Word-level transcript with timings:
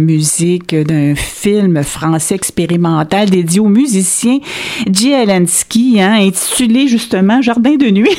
musique 0.00 0.74
d'un 0.74 1.14
film 1.14 1.82
français 1.82 2.34
expérimental 2.34 3.30
dédié 3.30 3.60
au 3.60 3.68
musicien 3.68 4.38
J. 4.90 5.14
hein, 5.14 6.18
intitulé 6.20 6.88
justement 6.88 7.42
Jardin 7.42 7.76
de 7.76 7.90
nuit. 7.90 8.16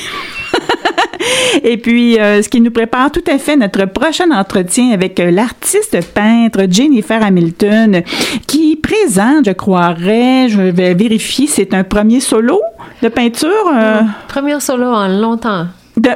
Et 1.63 1.77
puis, 1.77 2.19
euh, 2.19 2.41
ce 2.41 2.49
qui 2.49 2.61
nous 2.61 2.71
prépare 2.71 3.11
tout 3.11 3.23
à 3.27 3.37
fait 3.37 3.55
notre 3.55 3.85
prochain 3.85 4.31
entretien 4.31 4.91
avec 4.91 5.19
euh, 5.19 5.31
l'artiste 5.31 5.97
peintre 6.13 6.65
Jennifer 6.69 7.23
Hamilton, 7.23 8.03
qui 8.47 8.75
présente, 8.75 9.45
je 9.45 9.51
croirais, 9.51 10.49
je 10.49 10.59
vais 10.61 10.93
vérifier, 10.93 11.47
c'est 11.47 11.73
un 11.73 11.83
premier 11.83 12.19
solo 12.19 12.59
de 13.01 13.07
peinture. 13.07 13.71
Euh, 13.73 14.01
premier 14.27 14.59
solo 14.59 14.87
en 14.87 15.07
longtemps 15.07 15.67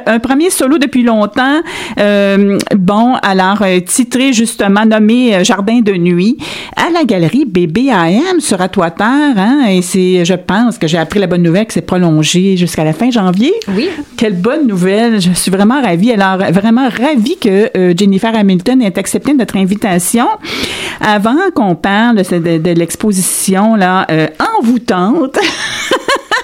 un 0.06 0.18
premier 0.18 0.50
solo 0.50 0.78
depuis 0.78 1.02
longtemps. 1.02 1.60
Euh, 1.98 2.58
bon, 2.76 3.14
alors 3.22 3.62
euh, 3.62 3.80
titré 3.80 4.32
justement 4.32 4.84
nommé 4.84 5.34
euh, 5.34 5.44
Jardin 5.44 5.80
de 5.80 5.92
nuit 5.92 6.36
à 6.76 6.90
la 6.90 7.04
galerie 7.04 7.44
BBAM 7.44 8.40
sur 8.40 8.60
Atoiteur. 8.60 9.36
Hein, 9.36 9.66
et 9.68 9.82
c'est, 9.82 10.24
je 10.24 10.34
pense 10.34 10.78
que 10.78 10.86
j'ai 10.86 10.98
appris 10.98 11.20
la 11.20 11.26
bonne 11.26 11.42
nouvelle 11.42 11.66
que 11.66 11.72
c'est 11.72 11.80
prolongé 11.82 12.56
jusqu'à 12.56 12.84
la 12.84 12.92
fin 12.92 13.10
janvier. 13.10 13.52
Oui. 13.74 13.88
Quelle 14.16 14.34
bonne 14.34 14.66
nouvelle. 14.66 15.20
Je 15.20 15.32
suis 15.32 15.50
vraiment 15.50 15.80
ravie. 15.80 16.12
Alors, 16.12 16.38
vraiment 16.52 16.88
ravie 16.88 17.36
que 17.36 17.70
Jennifer 17.96 18.34
Hamilton 18.34 18.82
ait 18.82 18.98
accepté 18.98 19.32
notre 19.34 19.56
invitation. 19.56 20.26
Avant 21.00 21.36
qu'on 21.54 21.74
parle 21.74 22.16
de, 22.16 22.58
de 22.58 22.70
l'exposition 22.72 23.76
là 23.76 24.06
envoûtante. 24.58 25.38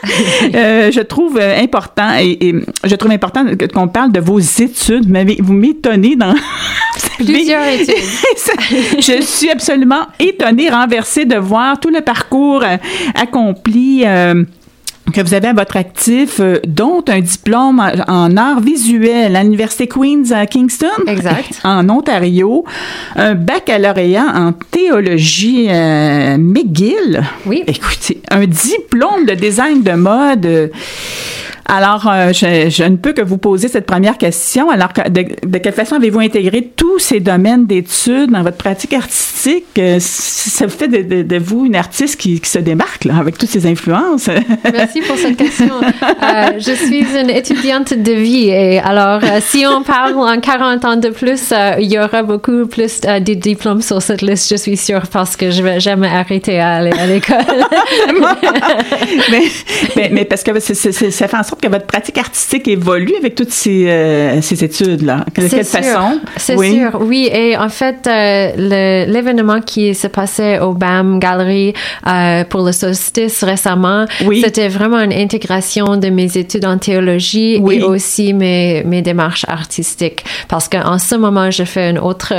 Euh, 0.55 0.91
je 0.93 1.01
trouve 1.01 1.39
euh, 1.39 1.61
important 1.61 2.17
et, 2.19 2.55
je 2.85 2.95
trouve 2.95 3.11
important 3.11 3.45
qu'on 3.73 3.89
parle 3.89 4.13
de 4.13 4.21
vos 4.21 4.39
études. 4.39 5.07
Vous 5.41 5.53
m'étonnez 5.53 6.17
dans 6.17 6.35
plusieurs 7.19 7.65
études. 7.81 7.95
je 8.99 9.23
suis 9.23 9.51
absolument 9.51 10.07
étonnée, 10.19 10.71
renversée 10.71 11.25
de 11.25 11.37
voir 11.37 11.81
tout 11.81 11.91
le 11.91 12.03
parcours 12.03 12.63
euh, 12.63 12.77
accompli 13.15 14.05
que 15.13 15.21
vous 15.21 15.35
avez 15.35 15.49
à 15.49 15.53
votre 15.53 15.77
actif, 15.77 16.41
euh, 16.41 16.59
dont 16.67 17.05
un 17.09 17.21
diplôme 17.21 17.83
en 18.09 18.37
art 18.37 18.61
visuel 18.61 19.37
à 19.37 19.43
l'Université 19.43 19.87
Queen's 19.87 20.33
à 20.33 20.47
Kingston, 20.47 20.87
exact. 21.07 21.61
en 21.65 21.89
Ontario, 21.89 22.65
un 23.17 23.35
baccalauréat 23.35 24.27
en 24.35 24.53
théologie 24.53 25.67
euh, 25.71 26.37
McGill. 26.39 27.23
Oui. 27.47 27.65
Écoutez, 27.67 28.21
un 28.31 28.47
diplôme 28.47 29.27
de 29.27 29.35
design 29.35 29.83
de 29.83 29.93
mode. 29.93 30.71
Alors, 31.67 32.07
euh, 32.09 32.33
je, 32.33 32.85
ne 32.85 32.97
peux 32.97 33.13
que 33.13 33.23
vous 33.23 33.39
poser 33.39 33.69
cette 33.69 33.87
première 33.87 34.19
question. 34.19 34.71
Alors, 34.71 34.91
de, 35.09 35.59
quelle 35.59 35.73
façon 35.73 35.97
avez-vous 35.97 36.21
intégré 36.21 36.71
tous 36.77 36.99
ces 36.99 37.21
domaines 37.21 37.67
d'études 37.67 38.31
dans 38.31 38.43
votre 38.43 38.59
pratique 38.59 38.93
artistique? 38.93 39.65
Euh, 39.79 39.97
ça 40.01 40.69
fait 40.69 40.89
de, 40.89 41.39
vous 41.39 41.65
une 41.65 41.77
artiste 41.77 42.21
qui, 42.21 42.41
se 42.45 42.59
démarque 42.59 43.05
là, 43.05 43.17
avec 43.19 43.39
toutes 43.39 43.49
ces 43.49 43.67
influences. 43.67 44.29
Merci 44.73 45.01
pour 45.01 45.17
cette 45.17 45.37
question. 45.37 45.75
Euh, 45.81 46.53
je 46.59 46.73
suis 46.73 47.05
une 47.19 47.31
étudiante 47.31 47.95
de 47.95 48.13
vie 48.13 48.49
et 48.51 48.79
alors, 48.81 49.23
si 49.41 49.65
on 49.67 49.83
parle 49.83 50.15
en 50.15 50.39
40 50.41 50.85
ans 50.85 50.97
de 50.97 51.09
plus, 51.09 51.53
il 51.81 51.91
y 51.91 51.99
aura 51.99 52.23
beaucoup 52.23 52.67
plus 52.67 53.01
de 53.01 53.35
diplômes 53.35 53.83
sur 53.83 54.03
cette 54.03 54.23
liste, 54.23 54.51
je 54.51 54.57
suis 54.57 54.77
sûre, 54.77 55.03
parce 55.11 55.37
que 55.37 55.51
je 55.51 55.63
vais 55.63 55.81
jamais 55.81 56.09
arrêter 56.09 56.61
à 56.61 56.77
aller 56.77 56.93
à 56.93 57.07
l'école. 57.07 57.37
mais, 59.31 60.11
mais, 60.11 60.25
parce 60.25 60.43
que 60.43 60.59
ça 60.61 61.29
fait 61.29 61.37
en 61.37 61.43
sorte 61.43 61.54
que 61.61 61.69
votre 61.69 61.87
pratique 61.87 62.19
artistique 62.19 62.69
évolue 62.69 63.15
avec 63.19 63.35
toutes 63.35 63.51
ces, 63.51 63.89
euh, 63.89 64.41
ces 64.41 64.65
études-là? 64.65 65.25
De 65.37 65.49
quelle 65.49 65.65
façon? 65.65 66.21
C'est 66.37 66.57
sûr, 66.57 66.99
oui. 67.01 67.29
Et 67.33 67.57
en 67.57 67.69
fait, 67.69 68.07
euh, 68.07 69.07
l'événement 69.07 69.61
qui 69.61 69.95
se 69.95 70.07
passait 70.07 70.59
au 70.61 70.73
BAM 70.73 71.19
Gallery 71.19 71.75
euh, 72.07 72.45
pour 72.45 72.63
le 72.63 72.73
solstice 72.73 73.43
récemment, 73.43 74.07
c'était 74.43 74.69
vraiment 74.69 75.01
une 75.01 75.13
intégration 75.13 75.97
de 75.97 76.09
mes 76.09 76.37
études 76.37 76.65
en 76.65 76.79
théologie 76.79 77.55
et 77.55 77.83
aussi 77.83 78.33
mes, 78.33 78.83
mes 78.85 79.03
démarches 79.03 79.45
artistiques. 79.49 80.25
Parce 80.49 80.69
qu'en 80.69 80.99
ce 80.99 81.15
moment, 81.15 81.51
je 81.51 81.65
fais 81.65 81.91
une 81.91 81.99
autre 81.99 82.33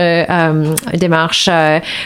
démarche 0.96 1.50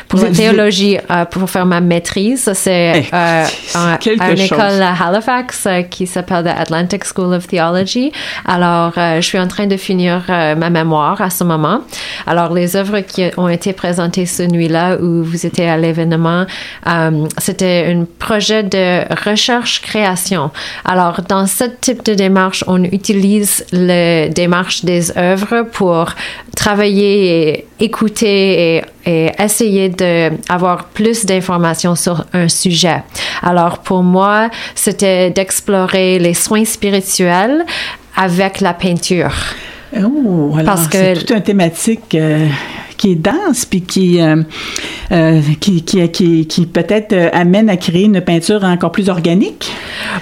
pour 0.08 0.20
la 0.20 0.30
théologie 0.30 0.98
pour 1.32 1.50
faire 1.50 1.66
ma 1.66 1.82
maîtrise. 1.82 2.50
C'est 2.54 3.04
eh, 3.12 3.16
à 3.16 4.00
une 4.06 4.40
école 4.40 4.82
à 4.82 4.94
Halifax 4.94 5.68
qui 5.90 6.08
s'appelle 6.08 6.44
the 6.44 6.48
Atlantic 6.48 6.99
School 7.06 7.34
of 7.34 7.48
Theology. 7.48 8.12
Alors, 8.46 8.94
euh, 8.98 9.22
je 9.22 9.26
suis 9.26 9.40
en 9.40 9.48
train 9.48 9.68
de 9.68 9.78
finir 9.78 10.24
euh, 10.30 10.56
ma 10.56 10.70
mémoire 10.70 11.22
à 11.22 11.30
ce 11.30 11.44
moment. 11.44 11.82
Alors, 12.28 12.54
les 12.54 12.76
œuvres 12.76 13.00
qui 13.02 13.30
ont 13.38 13.48
été 13.48 13.74
présentées 13.74 14.26
ce 14.26 14.44
nuit-là 14.44 14.98
où 14.98 15.24
vous 15.24 15.46
étiez 15.46 15.70
à 15.70 15.78
l'événement, 15.78 16.46
euh, 16.88 17.28
c'était 17.38 17.94
un 17.96 18.06
projet 18.20 18.64
de 18.64 19.04
recherche-création. 19.26 20.52
Alors, 20.86 21.22
dans 21.28 21.48
ce 21.48 21.66
type 21.66 22.04
de 22.06 22.14
démarche, 22.14 22.64
on 22.68 22.84
utilise 22.84 23.66
la 23.72 24.30
démarche 24.30 24.86
des 24.86 25.18
œuvres 25.18 25.64
pour 25.72 26.14
travailler 26.56 27.50
et 27.50 27.66
écouter 27.80 28.76
et, 28.78 28.84
et 29.10 29.32
essayer 29.40 29.90
d'avoir 29.90 30.86
plus 30.86 31.26
d'informations 31.26 31.96
sur 31.96 32.26
un 32.32 32.48
sujet. 32.48 33.02
Alors 33.42 33.80
pour 33.80 34.04
moi, 34.04 34.50
c'était 34.76 35.32
d'explorer 35.32 36.20
les 36.20 36.36
soins 36.36 36.66
spirituels 36.66 37.66
avec 38.16 38.62
la 38.62 38.74
peinture. 38.74 39.34
Oh, 40.00 40.56
alors 40.56 40.78
c'est 40.92 41.16
toute 41.16 41.32
une 41.32 41.42
thématique 41.42 42.14
euh, 42.14 42.48
qui 42.98 43.14
est 43.14 43.16
dense 43.16 43.66
puis 43.66 43.82
qui, 43.82 44.22
euh, 44.22 44.44
euh, 45.12 45.42
qui, 45.60 45.84
qui, 45.84 46.08
qui, 46.12 46.48
qui 46.48 46.66
peut-être 46.66 47.14
euh, 47.14 47.30
amène 47.34 47.70
à 47.70 47.78
créer 47.78 48.04
une 48.04 48.22
peinture 48.22 48.64
encore 48.64 48.92
plus 48.92 49.10
organique? 49.10 49.72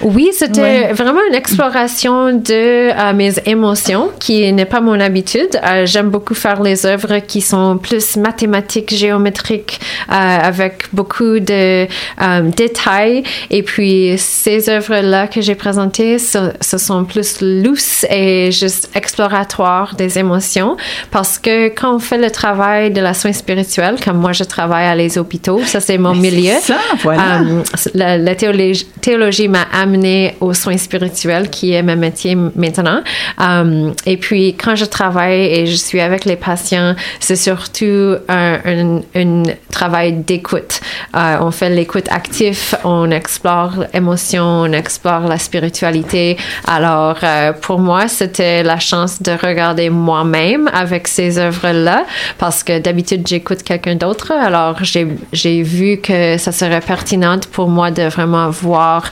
Oui, 0.01 0.29
c'était 0.33 0.93
vraiment 0.93 1.19
une 1.29 1.35
exploration 1.35 2.33
de 2.33 3.13
mes 3.13 3.33
émotions 3.45 4.09
qui 4.19 4.51
n'est 4.51 4.65
pas 4.65 4.81
mon 4.81 4.99
habitude. 4.99 5.59
J'aime 5.85 6.09
beaucoup 6.09 6.33
faire 6.33 6.61
les 6.61 6.85
œuvres 6.85 7.19
qui 7.19 7.41
sont 7.41 7.77
plus 7.77 8.17
mathématiques, 8.17 8.93
géométriques, 8.93 9.79
avec 10.07 10.85
beaucoup 10.93 11.39
de 11.39 11.87
détails. 12.51 13.23
Et 13.49 13.63
puis 13.63 14.15
ces 14.17 14.69
œuvres-là 14.69 15.27
que 15.27 15.41
j'ai 15.41 15.55
présentées, 15.55 16.17
ce, 16.19 16.51
ce 16.59 16.77
sont 16.77 17.05
plus 17.05 17.41
lousses 17.41 18.05
et 18.09 18.51
juste 18.51 18.89
exploratoires 18.95 19.95
des 19.95 20.19
émotions 20.19 20.75
parce 21.11 21.39
que 21.39 21.67
quand 21.69 21.95
on 21.95 21.99
fait 21.99 22.17
le 22.17 22.31
travail 22.31 22.91
de 22.91 23.01
la 23.01 23.13
soin 23.13 23.33
spirituelle, 23.33 23.97
comme 24.03 24.17
moi 24.17 24.33
je 24.33 24.43
travaille 24.43 24.76
à 24.85 24.95
les 24.95 25.17
hôpitaux, 25.17 25.61
ça 25.65 25.79
c'est 25.79 25.97
mon 25.97 26.13
milieu. 26.15 26.53
Ça, 26.61 26.77
voilà. 27.01 27.41
Euh, 27.41 27.63
la, 27.93 28.35
théologie, 28.35 29.47
m'a 29.47 29.65
amené 29.73 30.35
aux 30.41 30.53
soins 30.53 30.77
spirituels, 30.77 31.49
qui 31.49 31.73
est 31.73 31.83
mon 31.83 31.95
métier 31.95 32.35
maintenant. 32.35 33.01
Euh, 33.39 33.91
et 34.05 34.17
puis 34.17 34.55
quand 34.55 34.75
je 34.75 34.85
travaille 34.85 35.41
et 35.41 35.67
je 35.67 35.75
suis 35.75 36.01
avec 36.01 36.25
les 36.25 36.35
patients, 36.35 36.95
c'est 37.19 37.35
surtout 37.35 38.15
un, 38.27 39.01
un, 39.15 39.43
travail 39.71 40.13
d'écoute. 40.13 40.79
Euh, 41.15 41.37
on 41.41 41.51
fait 41.51 41.69
l'écoute 41.69 42.07
active, 42.09 42.75
on 42.83 43.11
explore 43.11 43.85
l'émotion, 43.93 44.43
on 44.43 44.71
explore 44.71 45.21
la 45.21 45.37
spiritualité. 45.37 46.37
Alors 46.65 47.19
pour 47.61 47.79
moi, 47.79 48.07
c'était 48.07 48.63
la 48.63 48.79
chance 48.79 49.21
de 49.21 49.31
regarder 49.31 49.89
moi-même 49.89 50.69
avec 50.73 51.07
ces 51.07 51.37
œuvres-là 51.37 52.05
parce 52.37 52.63
que 52.63 52.79
d'habitude, 52.79 53.27
j'écoute 53.27 53.63
quelqu'un 53.63 53.95
d'autre. 53.95 54.31
Alors, 54.31 54.66
j'ai 55.31 55.61
vu 55.63 55.97
que 55.97 56.37
ça 56.37 56.51
serait 56.51 56.81
pertinent 56.81 57.39
pour 57.51 57.69
moi 57.69 57.91
de 57.91 58.03
vraiment 58.03 58.49
voir 58.49 59.11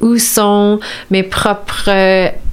où 0.00 0.18
sont 0.18 0.80
mes 1.10 1.22
propres 1.22 1.90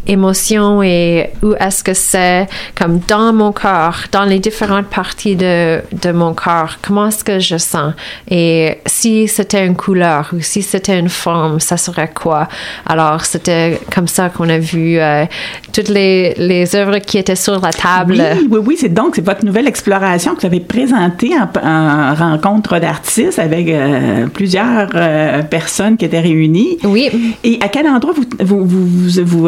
émotions 0.08 0.84
et 0.84 1.32
où 1.42 1.54
est-ce 1.60 1.84
que 1.84 1.94
c'est 1.94 2.48
comme 2.78 3.00
dans 3.08 3.34
mon 3.34 3.52
corps, 3.52 4.04
dans 4.12 4.24
les 4.24 4.40
différentes 4.40 4.88
parties 4.88 5.36
de, 5.36 5.82
de 5.92 6.12
mon 6.12 6.34
corps, 6.34 6.78
comment 6.82 7.08
est-ce 7.08 7.24
que 7.24 7.40
je 7.40 7.58
sens? 7.58 7.94
Et 8.30 8.80
si 8.86 9.28
c'était 9.28 9.66
une 9.66 9.76
couleur 9.76 10.30
ou 10.34 10.42
si 10.42 10.62
c'était 10.62 11.00
une 11.00 11.10
forme, 11.10 11.60
ça 11.60 11.78
serait 11.78 12.12
quoi? 12.14 12.48
Alors, 12.86 13.26
c'était 13.26 13.80
comme 13.94 14.08
ça 14.08 14.30
qu'on 14.30 14.50
a 14.50 14.58
vu 14.58 14.98
euh, 14.98 15.26
toutes 15.74 15.90
les, 15.90 16.34
les 16.36 16.76
œuvres 16.76 17.00
qui 17.00 17.18
étaient 17.18 17.36
sur 17.36 17.60
la 17.60 17.72
table. 17.72 18.16
Oui, 18.20 18.48
oui, 18.52 18.60
oui, 18.66 18.78
c'est 18.80 18.94
donc 18.94 19.16
c'est 19.16 19.26
votre 19.26 19.46
nouvelle 19.46 19.68
exploration 19.68 20.36
que 20.36 20.42
vous 20.42 20.48
avez 20.48 20.60
présentée 20.60 21.32
en, 21.64 22.14
rencontre 22.16 22.80
d'artistes 22.80 23.40
avec 23.40 23.68
euh, 23.70 24.28
plusieurs 24.28 24.90
euh, 24.96 25.42
personnes 25.44 25.98
qui 25.98 26.06
étaient 26.06 26.20
réunies. 26.20 26.78
Oui. 26.84 27.36
Et 27.44 27.60
à 27.62 27.68
quel 27.70 27.88
endroit 27.88 28.14
vous, 28.14 28.26
vous, 28.40 28.66
vous, 28.66 29.24
vous 29.26 29.48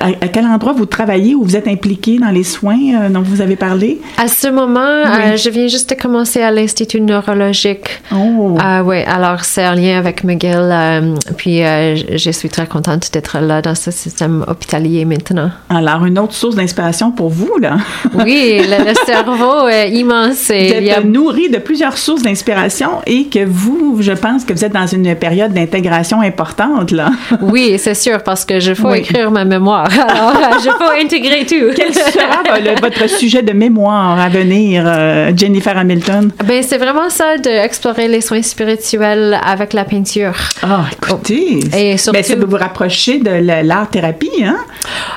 à, 0.00 0.28
quel 0.28 0.46
endroit 0.46 0.72
vous 0.72 0.86
travaillez 0.86 1.34
ou 1.34 1.44
vous 1.44 1.56
êtes 1.56 1.68
impliqué 1.68 2.18
dans 2.18 2.30
les 2.30 2.44
soins 2.44 3.08
dont 3.10 3.22
vous 3.22 3.40
avez 3.40 3.56
parlé? 3.56 4.00
À 4.16 4.28
ce 4.28 4.48
moment, 4.48 5.04
je 5.36 5.50
viens 5.50 5.66
juste 5.66 5.90
de 5.90 5.94
commencer 5.94 6.42
à 6.42 6.50
l'Institut 6.50 7.00
neurologique. 7.00 8.00
Oh. 8.12 8.56
oui, 8.84 8.98
alors 9.06 9.44
c'est 9.44 9.66
en 9.66 9.74
lien 9.74 9.98
avec 9.98 10.24
McGill. 10.24 11.16
puis 11.36 11.58
je 11.58 12.30
suis 12.30 12.48
très 12.48 12.66
contente 12.66 13.10
d'être 13.12 13.38
là 13.40 13.62
dans 13.62 13.74
ce 13.74 13.90
système 13.90 14.44
hospitalier 14.46 15.04
maintenant. 15.04 15.50
Alors, 15.68 16.04
une 16.04 16.18
autre 16.18 16.34
source 16.34 16.54
d'inspiration 16.54 17.10
pour 17.10 17.28
vous, 17.28 17.58
là? 17.58 17.76
oui, 18.14 18.60
le, 18.62 18.94
cerveau 19.06 19.68
est 19.68 19.90
immense. 19.90 20.50
Et 20.50 20.80
vous 20.80 20.88
êtes 20.88 21.04
nourri 21.04 21.48
de 21.50 21.58
plusieurs 21.58 21.98
sources 21.98 22.22
d'inspiration 22.22 22.90
et 23.06 23.24
que 23.24 23.44
vous, 23.44 23.98
je 24.00 24.12
pense 24.12 24.44
que 24.44 24.52
vous 24.52 24.64
êtes 24.64 24.72
dans 24.72 24.86
une 24.86 25.14
période 25.14 25.52
d'intégration 25.52 26.20
importante, 26.20 26.90
là. 26.90 27.10
oui, 27.42 27.74
c'est 27.78 27.94
sûr, 27.94 28.22
parce 28.22 28.44
que 28.44 28.60
je 28.60 28.74
faut 28.74 28.92
écrire 28.94 29.30
ma 29.30 29.44
mémoire. 29.44 29.57
Alors, 30.08 30.36
euh, 30.36 30.58
je 30.64 30.70
faut 30.70 30.92
intégrer 31.00 31.44
tout. 31.46 31.72
Quel 31.76 31.94
sera 31.94 32.42
votre 32.80 33.08
sujet 33.08 33.42
de 33.42 33.52
mémoire 33.52 34.18
à 34.18 34.28
venir, 34.28 34.84
euh, 34.86 35.32
Jennifer 35.36 35.76
Hamilton? 35.76 36.30
Ben, 36.44 36.62
c'est 36.62 36.78
vraiment 36.78 37.10
ça, 37.10 37.36
d'explorer 37.36 38.08
les 38.08 38.20
soins 38.20 38.42
spirituels 38.42 39.38
avec 39.44 39.72
la 39.72 39.84
peinture. 39.84 40.34
Ah, 40.62 40.84
écoutez. 40.92 41.60
Et 41.76 41.96
surtout... 41.98 42.18
Mais 42.18 42.22
ça 42.22 42.36
vous 42.36 42.46
vous 42.46 42.56
rapprocher 42.56 43.18
de 43.18 43.62
l'art-thérapie, 43.62 44.44
hein? 44.44 44.58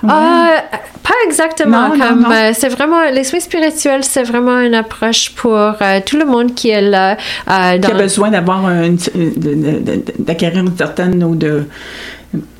Euh, 0.03 0.07
pas 0.07 1.13
exactement. 1.25 1.91
comme 1.91 2.27
c'est 2.53 2.69
vraiment 2.69 3.09
les 3.11 3.23
soins 3.23 3.39
spirituels, 3.39 4.03
c'est 4.03 4.23
vraiment 4.23 4.59
une 4.59 4.75
approche 4.75 5.31
pour 5.31 5.57
tout 6.05 6.17
le 6.17 6.25
monde 6.25 6.53
qui 6.53 6.69
est 6.69 6.81
là. 6.81 7.17
Euh, 7.49 7.77
qui 7.77 7.91
a 7.91 7.93
besoin 7.93 8.29
d'avoir 8.29 8.63
d'acquérir 10.19 10.59
une 10.59 10.75
certaine 10.77 11.23
ou 11.23 11.35
de 11.35 11.65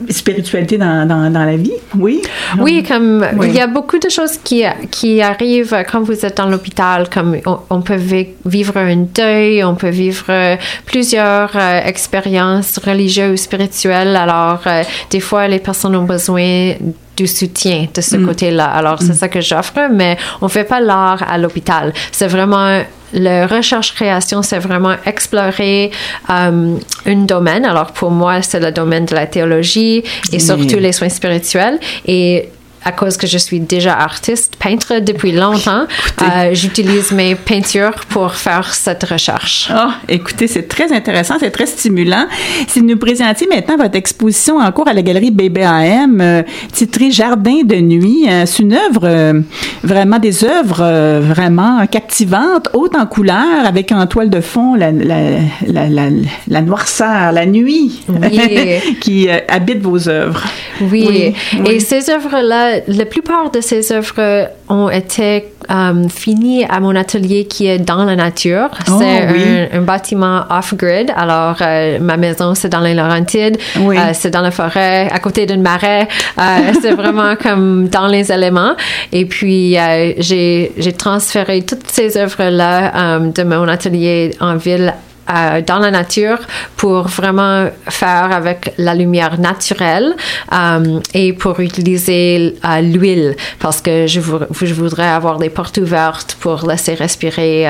spiritualité 0.10 0.78
dans, 0.78 1.08
dans, 1.08 1.32
dans, 1.32 1.46
la 1.46 1.56
vie, 1.56 1.72
oui. 1.98 2.22
Oui, 2.60 2.84
comme 2.84 3.26
il 3.44 3.54
y 3.54 3.60
a 3.60 3.68
beaucoup 3.68 4.00
de 4.00 4.10
choses 4.10 4.38
qui, 4.44 4.64
qui 4.90 5.22
arrivent 5.22 5.86
quand 5.90 6.02
vous 6.02 6.26
êtes 6.26 6.38
dans 6.38 6.48
l'hôpital, 6.48 7.10
comme 7.10 7.38
on, 7.70 7.82
peut 7.82 8.00
vivre 8.46 8.78
un 8.78 8.96
deuil, 9.16 9.64
on 9.64 9.76
peut 9.76 9.90
vivre 9.90 10.58
plusieurs 10.86 11.52
euh, 11.56 11.82
expériences 11.86 12.80
religieuses 12.80 13.34
ou 13.34 13.38
spirituelles. 13.38 14.16
Alors, 14.16 14.62
euh, 14.68 14.84
des 15.10 15.20
fois, 15.20 15.48
les 15.48 15.60
personnes 15.60 15.96
ont 15.96 16.04
besoin 16.04 16.74
du 17.16 17.28
soutien 17.28 17.88
de 17.94 18.02
ce 18.02 18.18
mm. 18.18 18.26
côté-là. 18.26 18.66
Alors, 18.66 19.02
c'est 19.02 19.14
mm. 19.14 19.16
ça 19.16 19.30
que 19.30 19.42
j'offre, 19.42 19.90
mais 19.92 20.18
on 20.42 20.48
fait 20.48 20.64
pas 20.64 20.80
l'art 20.82 21.24
à 21.28 21.38
l'hôpital. 21.38 21.94
C'est 22.12 22.28
vraiment 22.28 22.82
le 23.14 23.46
recherche-création, 23.46 24.42
c'est 24.42 24.60
vraiment 24.60 24.96
explorer 25.06 25.92
euh, 26.30 26.76
un 27.06 27.16
domaine. 27.26 27.66
Alors 27.66 27.92
pour 27.92 28.12
moi, 28.12 28.42
c'est 28.42 28.60
le 28.60 28.72
domaine 28.72 29.06
de 29.06 29.16
la 29.16 29.28
théologie 29.28 30.04
et 30.32 30.40
surtout 30.40 30.78
les 30.78 30.92
soins 30.92 31.10
spirituels. 31.10 31.80
Et 32.06 32.50
à 32.84 32.92
cause 32.92 33.18
que 33.18 33.28
je 33.28 33.38
suis 33.38 33.60
déjà 33.60 33.94
artiste, 33.94 34.56
peintre 34.58 35.00
depuis 35.00 35.32
longtemps, 35.32 35.86
euh, 36.22 36.50
j'utilise 36.54 37.12
mes 37.12 37.36
peintures 37.36 38.06
pour 38.10 38.34
faire 38.34 38.74
cette 38.74 39.04
recherche. 39.04 39.70
Oh, 39.72 39.90
écoutez, 40.10 40.48
c'est 40.48 40.68
très 40.68 40.92
intéressant, 40.92 41.36
c'est 41.40 41.52
très 41.52 41.68
stimulant. 41.68 42.26
Si 42.68 42.80
vous 42.80 42.88
nous 42.88 42.98
présentiez 42.98 43.48
maintenant 43.48 43.78
votre 43.78 43.96
exposition 43.96 44.58
en 44.58 44.72
cours 44.72 44.88
à 44.88 44.94
la 44.94 45.04
galerie 45.04 45.30
BBAM, 45.30 46.22
euh, 46.22 46.44
titrée 46.72 47.12
Jardin 47.12 47.62
de 47.64 47.76
nuit, 47.76 48.26
euh, 48.28 48.46
c'est 48.48 48.64
une 48.64 48.74
œuvre, 48.74 49.44
vraiment 49.84 50.18
des 50.18 50.44
œuvres 50.44 51.20
vraiment 51.22 51.86
captivantes, 51.86 52.70
hautes 52.74 52.96
en 52.96 53.06
couleurs, 53.06 53.66
avec 53.66 53.92
en 53.92 54.08
toile 54.08 54.30
de 54.30 54.42
fond 54.42 54.74
la, 54.74 54.92
la, 54.92 55.40
la, 55.68 56.10
la, 56.48 56.62
noirceur, 56.62 57.32
la 57.32 57.46
nuit 57.46 58.04
qui 59.02 59.30
habite 59.30 59.82
vos 59.82 60.10
œuvres. 60.10 60.44
Oui. 60.82 61.08
oui. 61.54 61.62
et 61.66 61.80
ces 61.80 62.10
œuvres-là, 62.10 62.71
la 62.88 63.06
plupart 63.06 63.52
de 63.52 63.62
ces 63.62 63.92
œuvres 63.92 64.50
ont 64.70 64.90
été 64.90 65.46
euh, 65.70 66.10
finies 66.10 66.66
à 66.66 66.80
mon 66.80 66.96
atelier 66.96 67.46
qui 67.46 67.68
est 67.68 67.80
dans 67.80 68.04
la 68.04 68.16
nature. 68.16 68.70
Oh, 68.90 69.00
c'est 69.00 69.70
un, 69.74 69.82
bâtiment 69.82 70.44
off-grid. 70.50 71.12
Alors, 71.16 71.58
euh, 71.62 72.00
ma 72.00 72.18
maison, 72.18 72.56
c'est 72.56 72.70
dans 72.70 72.80
les 72.80 72.94
Laurentides. 72.94 73.58
Euh, 73.78 74.12
c'est 74.14 74.32
dans 74.32 74.42
la 74.42 74.52
forêt, 74.52 75.10
à 75.12 75.20
côté 75.20 75.46
d'une 75.46 75.62
marais. 75.62 76.08
c'est 76.82 76.94
vraiment 76.94 77.36
comme 77.36 77.88
dans 77.88 78.08
les 78.08 78.32
éléments. 78.32 78.76
Et 79.12 79.26
puis, 79.26 79.78
j'ai 80.18 80.94
transféré 80.98 81.62
toutes 81.62 81.88
ces 81.88 82.18
œuvres-là 82.18 83.20
de 83.20 83.44
mon 83.44 83.68
atelier 83.68 84.36
en 84.40 84.56
ville 84.56 84.94
euh, 85.34 85.62
dans 85.62 85.80
la 85.80 85.92
nature 85.92 86.40
pour 86.78 87.08
vraiment 87.08 87.70
faire 87.90 88.30
avec 88.32 88.74
la 88.78 88.96
lumière 88.96 89.40
naturelle 89.40 90.16
euh, 90.52 91.00
et 91.14 91.34
pour 91.34 91.60
utiliser 91.60 92.56
euh, 92.66 92.82
l'huile 92.82 93.36
parce 93.60 93.82
que 93.82 94.08
je, 94.08 94.20
je, 94.20 94.74
voudrais 94.74 95.08
avoir 95.08 95.38
des 95.38 95.50
portes 95.50 95.78
ouvertes 95.78 96.36
pour 96.40 96.68
laisser 96.68 96.96
respirer 96.96 97.68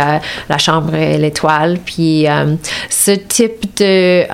la 0.49 0.57
chambre 0.57 0.95
et 0.95 1.17
l'étoile. 1.17 1.77
Puis 1.85 2.25
ce 2.89 3.11
type 3.11 3.77
de 3.77 4.25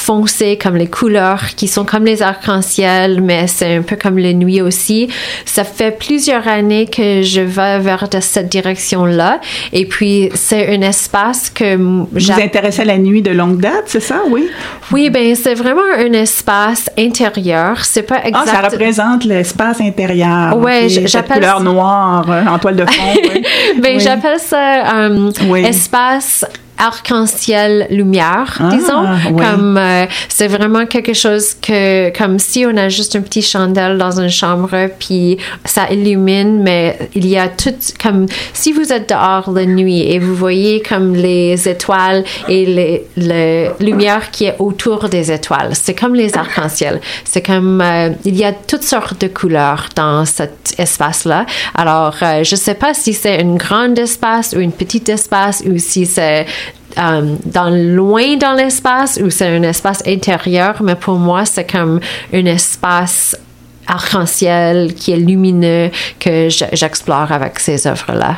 foncé, 0.00 0.56
comme 0.56 0.76
les 0.76 0.88
couleurs 0.88 1.42
qui 1.56 1.68
sont 1.68 1.84
comme 1.84 2.04
les 2.04 2.22
arcs-en-ciel, 2.22 3.20
mais 3.20 3.46
c'est 3.46 3.76
un 3.76 3.82
peu 3.82 3.96
comme 3.96 4.18
la 4.18 4.32
nuit 4.32 4.62
aussi. 4.62 5.08
Ça 5.44 5.64
fait 5.64 5.96
plusieurs 5.96 6.48
années 6.48 6.86
que 6.86 7.22
je 7.22 7.40
vais 7.40 7.78
vers 7.78 8.08
cette 8.20 8.48
direction-là. 8.48 9.40
Et 9.72 9.84
puis, 9.86 10.30
c'est 10.34 10.74
un 10.74 10.80
espace 10.82 11.50
que... 11.50 11.76
Vous 11.76 12.08
vous 12.10 12.32
intéressez 12.32 12.82
à 12.82 12.84
la 12.86 12.98
nuit 12.98 13.22
de 13.22 13.30
longue 13.30 13.60
date, 13.60 13.84
c'est 13.86 14.00
ça, 14.00 14.22
oui? 14.28 14.48
Oui, 14.90 15.10
ben 15.10 15.34
c'est 15.34 15.54
vraiment 15.54 15.82
un 15.96 16.12
espace 16.12 16.90
intérieur. 16.98 17.84
C'est 17.84 18.02
pas 18.02 18.24
exact... 18.24 18.48
Ah, 18.48 18.62
ça 18.62 18.68
représente 18.68 19.24
l'espace 19.24 19.80
intérieur. 19.80 20.56
Oui, 20.56 20.88
j'appelle... 21.06 21.36
couleur 21.36 21.60
noire 21.60 22.26
euh, 22.28 22.46
en 22.46 22.58
toile 22.58 22.76
de 22.76 22.86
fond. 22.86 23.14
oui. 23.22 23.44
ben, 23.80 24.00
j'appelle 24.00 24.38
ça 24.38 24.94
euh, 24.94 25.30
espace 25.56 26.44
arc-en-ciel 26.80 27.86
lumière, 27.90 28.58
ah, 28.58 28.70
disons. 28.72 29.04
Comme 29.36 29.76
euh, 29.76 30.06
c'est 30.28 30.48
vraiment 30.48 30.86
quelque 30.86 31.12
chose 31.12 31.54
que, 31.54 32.16
comme 32.16 32.38
si 32.38 32.64
on 32.66 32.76
a 32.76 32.88
juste 32.88 33.14
un 33.16 33.20
petit 33.20 33.42
chandelle 33.42 33.98
dans 33.98 34.18
une 34.20 34.30
chambre, 34.30 34.88
puis 34.98 35.38
ça 35.64 35.90
illumine, 35.90 36.62
mais 36.62 36.98
il 37.14 37.26
y 37.26 37.36
a 37.36 37.48
tout, 37.48 37.74
comme 38.02 38.26
si 38.52 38.72
vous 38.72 38.92
êtes 38.92 39.10
dehors 39.10 39.50
la 39.52 39.66
nuit 39.66 40.00
et 40.00 40.18
vous 40.18 40.34
voyez 40.34 40.80
comme 40.80 41.14
les 41.14 41.68
étoiles 41.68 42.24
et 42.48 42.66
les, 42.66 43.06
les 43.16 43.70
lumières 43.80 44.30
qui 44.30 44.46
est 44.46 44.56
autour 44.58 45.08
des 45.08 45.30
étoiles. 45.30 45.70
C'est 45.74 45.94
comme 45.94 46.14
les 46.14 46.36
arcs-en-ciel. 46.36 47.00
C'est 47.24 47.42
comme, 47.42 47.80
euh, 47.80 48.10
il 48.24 48.36
y 48.36 48.44
a 48.44 48.52
toutes 48.52 48.82
sortes 48.82 49.20
de 49.20 49.28
couleurs 49.28 49.88
dans 49.94 50.24
cet 50.24 50.74
espace-là. 50.78 51.46
Alors, 51.74 52.16
euh, 52.22 52.42
je 52.44 52.56
sais 52.56 52.74
pas 52.74 52.94
si 52.94 53.12
c'est 53.12 53.40
un 53.40 53.56
grand 53.56 53.96
espace 53.98 54.54
ou 54.56 54.60
un 54.60 54.70
petit 54.70 55.02
espace 55.08 55.62
ou 55.66 55.78
si 55.78 56.06
c'est 56.06 56.46
euh, 56.98 57.36
dans 57.46 57.70
loin 57.70 58.36
dans 58.36 58.52
l'espace 58.52 59.20
ou 59.22 59.30
c'est 59.30 59.48
un 59.48 59.62
espace 59.62 60.02
intérieur, 60.06 60.82
mais 60.82 60.94
pour 60.94 61.18
moi, 61.18 61.44
c'est 61.44 61.70
comme 61.70 62.00
un 62.32 62.44
espace 62.46 63.36
arc-en-ciel 63.86 64.94
qui 64.94 65.12
est 65.12 65.18
lumineux 65.18 65.90
que 66.18 66.48
j'explore 66.48 67.32
avec 67.32 67.58
ces 67.58 67.86
œuvres-là 67.86 68.36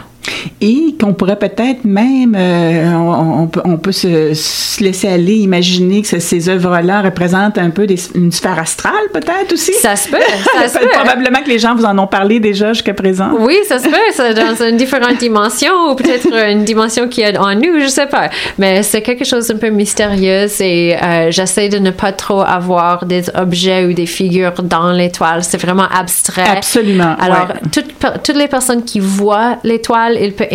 et 0.60 0.94
qu'on 1.00 1.14
pourrait 1.14 1.38
peut-être 1.38 1.84
même, 1.84 2.36
euh, 2.38 2.94
on, 2.94 3.46
peut, 3.46 3.60
on, 3.64 3.76
peut, 3.76 3.92
se, 3.92 4.82
laisser 4.82 5.08
aller, 5.08 5.36
imaginer 5.36 6.02
que 6.02 6.18
ces 6.20 6.48
œuvres-là 6.48 7.02
représentent 7.02 7.58
un 7.58 7.70
peu 7.70 7.86
une 8.14 8.32
sphère 8.32 8.58
astrale, 8.58 8.92
peut-être 9.12 9.52
aussi. 9.52 9.72
Ça 9.74 9.96
se 9.96 10.08
peut. 10.08 10.16
Ça 10.60 10.68
se 10.68 10.78
peut. 10.78 10.88
Probablement 10.92 11.42
que 11.42 11.48
les 11.48 11.58
gens 11.58 11.74
vous 11.74 11.84
en 11.84 11.98
ont 11.98 12.06
parlé 12.06 12.40
déjà 12.40 12.72
jusqu'à 12.72 12.94
présent. 12.94 13.30
Oui, 13.38 13.56
ça 13.66 13.78
se 13.78 13.88
peut. 13.88 13.96
C'est 14.12 14.34
dans 14.34 14.54
une 14.64 14.76
différente 14.76 15.18
dimension 15.18 15.90
ou 15.90 15.94
peut-être 15.94 16.32
une 16.50 16.64
dimension 16.64 17.08
qui 17.08 17.22
est 17.22 17.36
en 17.36 17.54
nous, 17.54 17.80
je 17.80 17.88
sais 17.88 18.06
pas. 18.06 18.30
Mais 18.58 18.82
c'est 18.82 19.02
quelque 19.02 19.24
chose 19.24 19.48
d'un 19.48 19.56
peu 19.56 19.70
mystérieux 19.70 20.46
et 20.60 20.96
euh, 21.02 21.30
j'essaie 21.30 21.68
de 21.68 21.78
ne 21.78 21.90
pas 21.90 22.12
trop 22.12 22.40
avoir 22.40 23.06
des 23.06 23.24
objets 23.34 23.86
ou 23.86 23.92
des 23.92 24.06
figures 24.06 24.52
dans 24.62 24.92
l'étoile. 24.92 25.42
C'est 25.42 25.60
vraiment 25.60 25.88
abstrait. 25.92 26.44
Absolument. 26.48 27.16
Alors, 27.18 27.48
toutes, 27.72 27.94
toutes 28.22 28.36
les 28.36 28.48
personnes 28.48 28.84
qui 28.84 29.00
voient 29.00 29.58
l'étoile 29.64 30.11
il 30.20 30.32
peut 30.32 30.48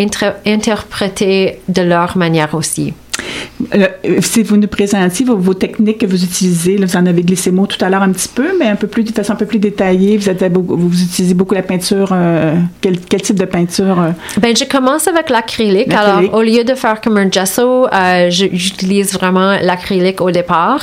interpréter 0.46 1.60
de 1.68 1.82
leur 1.82 2.18
manière 2.18 2.54
aussi. 2.54 2.94
Euh, 3.76 3.88
si 4.22 4.44
vous 4.44 4.58
nous 4.58 4.68
présentiez 4.68 5.26
vos, 5.26 5.54
techniques 5.54 6.00
que 6.00 6.06
vous 6.06 6.24
utilisez, 6.24 6.78
vous 6.78 6.96
en 6.96 7.06
avez 7.06 7.24
glissé 7.24 7.52
mot 7.52 7.66
tout 7.66 7.84
à 7.84 7.90
l'heure 7.90 8.04
un 8.04 8.12
petit 8.12 8.28
peu, 8.28 8.58
mais 8.60 8.68
un 8.68 8.76
peu 8.76 8.88
plus 8.88 9.04
de 9.04 9.12
façon 9.12 9.34
un 9.34 9.36
peu 9.36 9.46
plus 9.46 9.60
détaillée. 9.60 10.18
Vous, 10.18 10.30
êtes, 10.30 10.44
vous, 10.54 11.02
utilisez 11.02 11.34
beaucoup 11.34 11.56
la 11.56 11.64
peinture. 11.64 12.10
Euh, 12.12 12.56
quel, 12.82 13.00
type 13.00 13.40
de 13.40 13.46
peinture 13.46 14.00
euh? 14.00 14.12
Ben, 14.40 14.56
je 14.56 14.64
commence 14.66 15.08
avec 15.08 15.30
l'acrylique. 15.30 15.94
Alors, 15.94 16.34
au 16.34 16.42
lieu 16.42 16.64
de 16.64 16.76
faire 16.76 17.02
comme 17.02 17.18
un 17.18 17.30
gesso, 17.30 17.88
j'utilise 18.30 19.14
vraiment 19.14 19.58
l'acrylique 19.62 20.22
au 20.22 20.32
départ, 20.32 20.82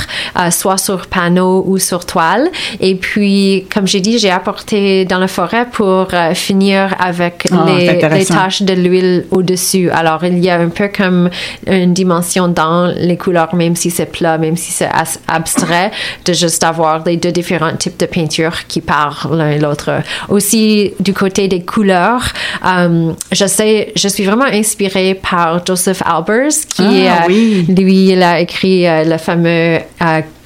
soit 0.50 0.78
sur 0.78 1.06
panneau 1.06 1.64
ou 1.66 1.78
sur 1.78 2.04
toile. 2.04 2.50
Et 2.80 2.94
puis, 2.96 3.66
comme 3.73 3.87
j'ai 3.87 4.00
dit, 4.00 4.18
j'ai 4.18 4.30
apporté 4.30 5.04
dans 5.04 5.18
la 5.18 5.28
forêt 5.28 5.66
pour 5.70 6.08
finir 6.34 6.94
avec 6.99 7.46
ah, 7.52 7.64
les, 7.66 8.00
les, 8.00 8.25
taches 8.25 8.62
de 8.62 8.75
l'huile 8.75 9.26
au-dessus. 9.30 9.90
Alors, 9.90 10.25
il 10.25 10.38
y 10.38 10.50
a 10.50 10.58
un 10.58 10.68
peu 10.68 10.88
comme 10.88 11.30
une 11.66 11.94
dimension 11.94 12.43
dans 12.48 12.86
les 12.96 13.16
couleurs, 13.16 13.54
même 13.54 13.76
si 13.76 13.90
c'est 13.90 14.06
plat, 14.06 14.38
même 14.38 14.56
si 14.56 14.72
c'est 14.72 14.88
abstrait, 15.28 15.90
de 16.24 16.32
juste 16.32 16.64
avoir 16.64 17.04
les 17.04 17.16
deux 17.16 17.32
différents 17.32 17.74
types 17.76 17.98
de 17.98 18.06
peinture 18.06 18.66
qui 18.66 18.80
parlent 18.80 19.36
l'un 19.36 19.50
et 19.50 19.58
l'autre. 19.58 20.02
Aussi, 20.28 20.92
du 21.00 21.12
côté 21.12 21.48
des 21.48 21.62
couleurs, 21.62 22.24
euh, 22.66 23.12
je 23.32 23.46
sais, 23.46 23.92
je 23.96 24.08
suis 24.08 24.24
vraiment 24.24 24.44
inspirée 24.44 25.14
par 25.14 25.64
Joseph 25.64 26.02
Albers, 26.04 26.52
qui, 26.68 27.06
ah, 27.06 27.26
lui, 27.28 28.10
il 28.10 28.22
a 28.22 28.40
écrit 28.40 28.84
le 28.86 29.18
fameux 29.18 29.78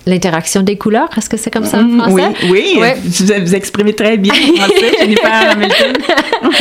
l'interaction 0.08 0.62
des 0.62 0.76
couleurs. 0.76 1.08
Est-ce 1.16 1.28
que 1.28 1.36
c'est 1.36 1.50
comme 1.50 1.64
ça 1.64 1.78
en 1.78 1.84
mm, 1.84 2.00
français? 2.00 2.32
Oui, 2.50 2.80
oui. 2.80 3.40
Vous, 3.40 3.54
exprimez 3.54 3.94
très 3.94 4.16
bien 4.16 4.32
en 4.32 4.56
français, 4.56 4.92
Jennifer 5.00 5.50
Hamilton. 5.50 5.92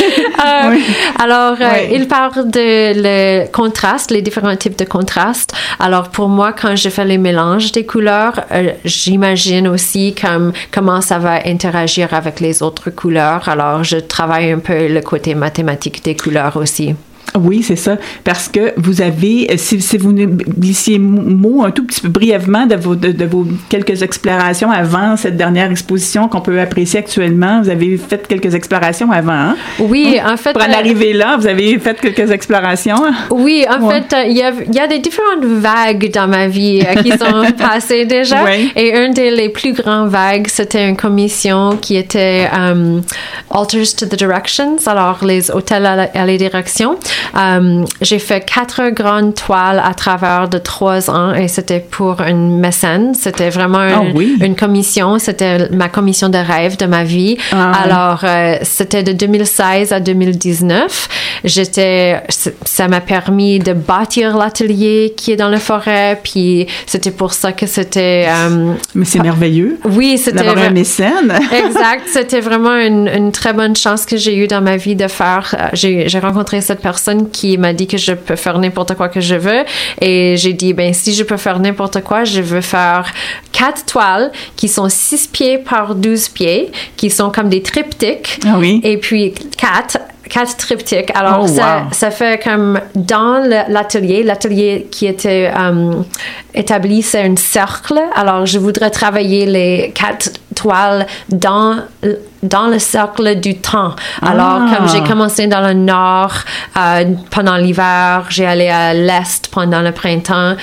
euh, 0.44 0.76
Alors, 1.18 1.56
euh, 1.60 1.88
il 1.92 2.06
parle 2.06 2.50
de 2.50 2.92
le 2.96 3.46
contraste, 3.50 4.10
les 4.10 4.22
différents 4.22 4.56
types 4.56 4.78
de 4.78 4.84
contrastes. 4.84 5.52
Alors, 5.78 6.10
pour 6.10 6.28
moi, 6.28 6.52
quand 6.52 6.76
je 6.76 6.88
fais 6.88 7.04
les 7.04 7.18
mélanges 7.18 7.72
des 7.72 7.86
couleurs, 7.86 8.40
euh, 8.52 8.72
j'imagine 8.84 9.68
aussi 9.68 10.14
comme, 10.14 10.52
comment 10.70 11.00
ça 11.00 11.18
va 11.18 11.46
interagir 11.46 12.12
avec 12.12 12.40
les 12.40 12.62
autres 12.62 12.90
couleurs. 12.90 13.48
Alors, 13.48 13.84
je 13.84 13.96
travaille 13.96 14.52
un 14.52 14.58
peu 14.58 14.88
le 14.88 15.00
côté 15.00 15.34
mathématique 15.34 16.04
des 16.04 16.16
couleurs 16.16 16.56
aussi. 16.56 16.94
Oui, 17.36 17.62
c'est 17.62 17.76
ça. 17.76 17.96
Parce 18.24 18.48
que 18.48 18.72
vous 18.76 19.02
avez, 19.02 19.56
si, 19.56 19.80
si 19.80 19.98
vous 19.98 20.12
glissiez 20.12 20.98
mot 20.98 21.64
un 21.64 21.70
tout 21.70 21.84
petit 21.84 22.00
peu 22.00 22.08
brièvement 22.08 22.66
de 22.66 22.74
vos, 22.76 22.94
de, 22.94 23.24
vos 23.24 23.46
quelques 23.68 24.02
explorations 24.02 24.70
avant 24.70 25.16
cette 25.16 25.36
dernière 25.36 25.70
exposition 25.70 26.28
qu'on 26.28 26.40
peut 26.40 26.60
apprécier 26.60 27.00
actuellement, 27.00 27.62
vous 27.62 27.70
avez 27.70 27.96
fait 27.96 28.26
quelques 28.26 28.54
explorations 28.54 29.10
avant. 29.10 29.32
Hein? 29.32 29.56
Oui, 29.78 30.18
en 30.24 30.36
fait. 30.36 30.52
Pour 30.52 30.62
en 30.62 30.70
euh, 30.70 30.78
arriver 30.78 31.12
là, 31.12 31.36
vous 31.38 31.46
avez 31.46 31.78
fait 31.78 32.00
quelques 32.00 32.30
explorations? 32.30 33.02
Oui, 33.30 33.64
en 33.68 33.88
fait, 33.88 34.14
il 34.26 34.32
y, 34.32 34.76
y, 34.76 34.80
a, 34.80 34.86
des 34.86 34.98
différentes 34.98 35.44
vagues 35.44 36.10
dans 36.12 36.28
ma 36.28 36.48
vie 36.48 36.82
euh, 36.82 37.02
qui 37.02 37.10
sont 37.10 37.52
passées 37.58 38.06
déjà. 38.06 38.38
Et 38.74 38.96
une 38.96 39.12
des 39.12 39.48
plus 39.48 39.72
grandes 39.72 40.08
vagues, 40.08 40.46
c'était 40.48 40.88
une 40.88 40.96
commission 40.96 41.76
qui 41.80 41.96
était 41.96 42.48
um, 42.52 43.02
Alters 43.50 43.94
to 43.96 44.06
the 44.06 44.16
Directions, 44.16 44.76
alors 44.86 45.24
les 45.24 45.50
hôtels 45.50 45.86
à, 45.86 46.08
à 46.14 46.26
les 46.26 46.38
directions. 46.38 46.96
Euh, 47.36 47.84
j'ai 48.00 48.18
fait 48.18 48.44
quatre 48.44 48.90
grandes 48.90 49.34
toiles 49.34 49.82
à 49.84 49.94
travers 49.94 50.48
de 50.48 50.58
trois 50.58 51.10
ans 51.10 51.34
et 51.34 51.48
c'était 51.48 51.80
pour 51.80 52.20
une 52.20 52.58
mécène. 52.58 53.14
C'était 53.14 53.50
vraiment 53.50 53.78
ah 53.78 54.02
une, 54.40 54.56
commission. 54.56 55.18
C'était 55.18 55.68
ma 55.70 55.88
commission 55.88 56.28
de 56.28 56.38
rêve 56.38 56.76
de 56.76 56.86
ma 56.86 57.04
vie. 57.04 57.36
Ah 57.52 57.72
Alors, 57.84 58.20
euh, 58.24 58.56
c'était 58.62 59.02
de 59.02 59.12
2016 59.12 59.92
à 59.92 60.00
2019. 60.00 61.08
J'étais, 61.44 62.22
ça 62.64 62.88
m'a 62.88 63.00
permis 63.00 63.58
de 63.58 63.72
bâtir 63.72 64.36
l'atelier 64.36 65.14
qui 65.16 65.32
est 65.32 65.36
dans 65.36 65.48
la 65.48 65.60
forêt. 65.60 66.20
Puis 66.22 66.66
c'était 66.86 67.10
pour 67.10 67.32
ça 67.32 67.52
que 67.52 67.66
c'était. 67.66 68.26
Euh, 68.28 68.72
Mais 68.94 69.04
c'est 69.04 69.20
merveilleux. 69.20 69.78
Oui, 69.84 70.18
c'était. 70.18 70.38
D'avoir 70.38 70.58
un 70.58 70.70
mécène. 70.70 71.32
exact. 71.66 72.04
C'était 72.06 72.40
vraiment 72.40 72.76
une, 72.76 73.08
une, 73.08 73.32
très 73.32 73.52
bonne 73.52 73.76
chance 73.76 74.06
que 74.06 74.16
j'ai 74.16 74.36
eue 74.36 74.46
dans 74.46 74.60
ma 74.60 74.76
vie 74.76 74.96
de 74.96 75.08
faire. 75.08 75.70
J'ai 75.72 76.06
rencontré 76.18 76.60
cette 76.60 76.80
personne 76.80 77.07
qui 77.30 77.58
m'a 77.58 77.72
dit 77.72 77.86
que 77.86 77.96
je 77.96 78.12
peux 78.12 78.36
faire 78.36 78.58
n'importe 78.58 78.94
quoi 78.94 79.08
que 79.08 79.20
je 79.20 79.34
veux. 79.34 79.64
Et 80.00 80.36
j'ai 80.36 80.52
dit, 80.52 80.72
ben, 80.72 80.92
si 80.94 81.14
je 81.14 81.24
peux 81.24 81.36
faire 81.36 81.58
n'importe 81.58 82.02
quoi, 82.02 82.24
je 82.24 82.40
veux 82.40 82.60
faire 82.60 83.12
quatre 83.52 83.84
toiles 83.86 84.30
qui 84.56 84.68
sont 84.68 84.88
6 84.88 85.28
pieds 85.28 85.58
par 85.58 85.94
12 85.94 86.28
pieds, 86.28 86.70
qui 86.96 87.10
sont 87.10 87.30
comme 87.30 87.48
des 87.48 87.62
triptyques. 87.62 88.40
Ah 88.46 88.56
oui. 88.58 88.80
Et 88.84 88.98
puis 88.98 89.34
quatre 89.56 89.98
quatre 90.28 90.56
triptyques. 90.56 91.10
Alors, 91.14 91.44
oh, 91.44 91.46
ça, 91.46 91.84
ça, 91.90 92.10
fait 92.10 92.42
comme 92.42 92.80
dans 92.94 93.42
l'atelier, 93.68 94.22
l'atelier 94.22 94.86
qui 94.90 95.06
était 95.06 95.50
euh, 95.56 95.94
établi, 96.54 97.02
c'est 97.02 97.22
un 97.22 97.36
cercle. 97.36 97.98
Alors, 98.14 98.46
je 98.46 98.58
voudrais 98.58 98.90
travailler 98.90 99.46
les 99.46 99.92
quatre 99.94 100.30
toiles 100.54 101.06
dans 101.30 101.78
dans 102.42 102.68
le 102.68 102.78
cercle 102.78 103.36
du 103.36 103.56
temps. 103.58 103.94
Alors, 104.22 104.60
comme 104.72 104.88
j'ai 104.88 105.02
ah. 105.04 105.08
commencé 105.08 105.46
dans 105.46 105.60
le 105.60 105.74
nord 105.74 106.32
euh, 106.76 107.04
pendant 107.30 107.56
l'hiver, 107.56 108.26
j'ai 108.28 108.46
allé 108.46 108.68
à 108.68 108.94
l'est 108.94 109.48
pendant 109.50 109.80
le 109.82 109.92
printemps. 109.92 110.54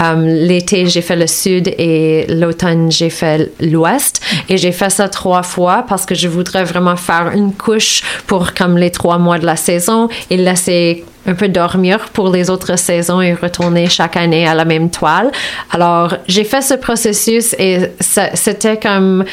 Euh, 0.00 0.46
l'été, 0.46 0.86
j'ai 0.86 1.02
fait 1.02 1.16
le 1.16 1.26
sud 1.26 1.68
et 1.68 2.26
l'automne, 2.28 2.90
j'ai 2.90 3.10
fait 3.10 3.52
l'ouest. 3.60 4.20
Et 4.48 4.56
j'ai 4.56 4.72
fait 4.72 4.90
ça 4.90 5.08
trois 5.08 5.42
fois 5.42 5.84
parce 5.88 6.06
que 6.06 6.14
je 6.14 6.28
voudrais 6.28 6.64
vraiment 6.64 6.96
faire 6.96 7.30
une 7.34 7.52
couche 7.52 8.02
pour 8.26 8.54
comme 8.54 8.76
les 8.76 8.90
trois 8.90 9.18
mois 9.18 9.38
de 9.38 9.46
la 9.46 9.56
saison 9.56 10.08
et 10.30 10.36
laisser 10.36 11.04
un 11.26 11.34
peu 11.34 11.48
dormir 11.48 12.08
pour 12.12 12.30
les 12.30 12.50
autres 12.50 12.76
saisons 12.78 13.20
et 13.20 13.34
retourner 13.34 13.88
chaque 13.88 14.16
année 14.16 14.46
à 14.46 14.54
la 14.54 14.64
même 14.64 14.90
toile. 14.90 15.30
Alors, 15.72 16.16
j'ai 16.26 16.44
fait 16.44 16.62
ce 16.62 16.74
processus 16.74 17.54
et 17.58 17.90
c'était 18.00 18.78
comme, 18.78 19.24